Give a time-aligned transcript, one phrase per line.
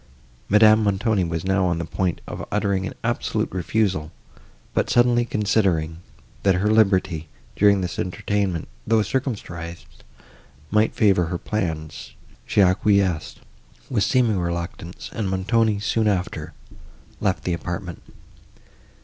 [0.49, 4.11] Madame Montoni was now on the point of uttering an absolute refusal,
[4.73, 5.97] but, suddenly considering,
[6.41, 10.03] that her liberty, during this entertainment, though circumscribed,
[10.71, 12.13] might favour her further plans,
[12.47, 13.41] she acquiesced,
[13.91, 16.53] with seeming reluctance, and Montoni, soon after,
[17.19, 18.01] left the apartment.